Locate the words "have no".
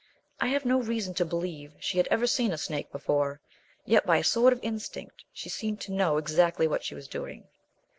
0.47-0.81